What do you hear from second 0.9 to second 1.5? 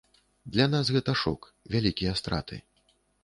гэта шок,